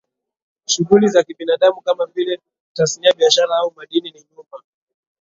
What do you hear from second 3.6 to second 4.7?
madini ni nyuma